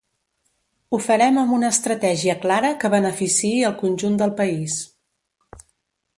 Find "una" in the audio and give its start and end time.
1.57-1.69